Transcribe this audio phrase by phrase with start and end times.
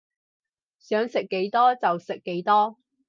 [0.79, 2.79] 想食幾多就食幾多